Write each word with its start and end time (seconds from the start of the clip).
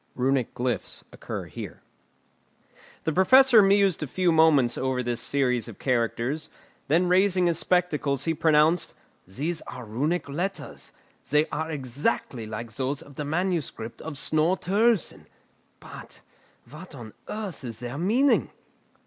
[Runic 0.15 0.55
glyphs 0.55 1.03
occur 1.11 1.45
here] 1.45 1.83
The 3.03 3.13
Professor 3.13 3.61
mused 3.61 4.01
a 4.01 4.07
few 4.07 4.31
moments 4.31 4.75
over 4.75 5.03
this 5.03 5.21
series 5.21 5.67
of 5.67 5.77
characters; 5.77 6.49
then 6.87 7.07
raising 7.07 7.45
his 7.45 7.59
spectacles 7.59 8.23
he 8.23 8.33
pronounced: 8.33 8.95
"These 9.27 9.61
are 9.67 9.85
Runic 9.85 10.27
letters; 10.27 10.91
they 11.29 11.47
are 11.49 11.69
exactly 11.69 12.47
like 12.47 12.71
those 12.73 13.03
of 13.03 13.13
the 13.15 13.25
manuscript 13.25 14.01
of 14.01 14.17
Snorre 14.17 14.57
Turlleson. 14.59 15.27
But, 15.79 16.21
what 16.67 16.95
on 16.95 17.13
earth 17.27 17.63
is 17.63 17.77
their 17.79 17.99
meaning?" 17.99 18.49